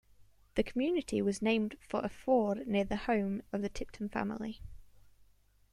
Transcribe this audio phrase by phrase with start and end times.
[0.55, 4.59] The community was named for a ford near the home of the Tipton family.